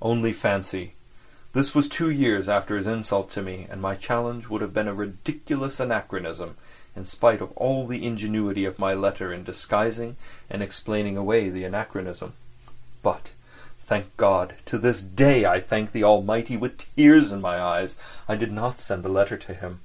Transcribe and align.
Only 0.00 0.32
fancy, 0.32 0.94
this 1.52 1.74
was 1.74 1.90
two 1.90 2.08
years 2.08 2.48
after 2.48 2.74
his 2.78 2.86
insult 2.86 3.28
to 3.32 3.42
me, 3.42 3.66
and 3.68 3.82
my 3.82 3.96
challenge 3.96 4.48
would 4.48 4.62
have 4.62 4.72
been 4.72 4.88
a 4.88 4.94
ridiculous 4.94 5.78
anachronism, 5.78 6.56
in 6.96 7.04
spite 7.04 7.42
of 7.42 7.52
all 7.52 7.86
the 7.86 8.06
ingenuity 8.06 8.64
of 8.64 8.78
my 8.78 8.94
letter 8.94 9.30
in 9.30 9.44
disguising 9.44 10.16
and 10.48 10.62
explaining 10.62 11.18
away 11.18 11.50
the 11.50 11.64
anachronism. 11.64 12.32
But, 13.02 13.32
thank 13.86 14.16
God 14.16 14.54
(to 14.64 14.78
this 14.78 15.02
day 15.02 15.44
I 15.44 15.60
thank 15.60 15.92
the 15.92 16.02
Almighty 16.02 16.56
with 16.56 16.86
tears 16.96 17.30
in 17.30 17.42
my 17.42 17.60
eyes) 17.60 17.94
I 18.26 18.36
did 18.36 18.52
not 18.52 18.80
send 18.80 19.02
the 19.02 19.10
letter 19.10 19.36
to 19.36 19.52
him. 19.52 19.80